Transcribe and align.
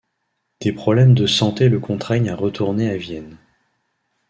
Des 0.61 0.71
problèmes 0.73 1.13
de 1.13 1.27
santé 1.27 1.69
le 1.69 1.79
contraignent 1.79 2.31
à 2.31 2.35
retourner 2.35 2.89
à 2.89 2.97
Vienne. 2.97 3.37